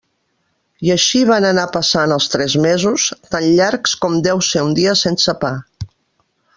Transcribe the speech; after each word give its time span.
I 0.87 0.89
així 0.93 1.21
van 1.31 1.45
anar 1.49 1.65
passant 1.75 2.15
els 2.15 2.29
tres 2.37 2.57
mesos, 2.65 3.07
tan 3.35 3.47
llargs 3.61 3.97
com 4.07 4.19
deu 4.31 4.45
ser 4.53 4.67
un 4.71 4.77
dia 4.83 5.01
sense 5.07 5.41
pa. 5.47 5.57